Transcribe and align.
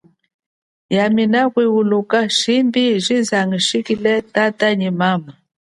Yami 0.95 1.23
nakwiuluka 1.33 2.19
shimbi 2.37 2.83
angushikile 3.39 4.13
tata 4.35 4.67
nyi 4.79 4.89
mama. 4.99 5.31